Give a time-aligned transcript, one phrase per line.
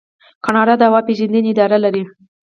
[0.45, 2.03] کاناډا د هوا پیژندنې اداره لري.